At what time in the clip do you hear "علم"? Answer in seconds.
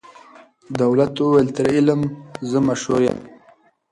1.75-2.01